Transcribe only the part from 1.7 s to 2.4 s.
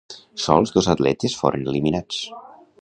eliminats.